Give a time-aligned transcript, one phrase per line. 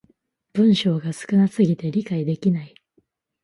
[0.53, 2.73] 文章が少な過ぎて理解できない